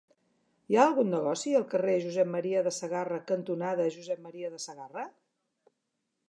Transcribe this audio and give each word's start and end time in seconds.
Hi 0.71 0.77
ha 0.77 0.85
algun 0.91 1.11
negoci 1.15 1.53
al 1.59 1.67
carrer 1.73 1.97
Josep 2.05 2.31
M. 2.37 2.41
de 2.69 2.71
Sagarra 2.79 3.21
cantonada 3.33 3.87
Josep 3.99 4.25
M. 4.31 4.35
de 4.57 4.65
Sagarra? 4.65 5.07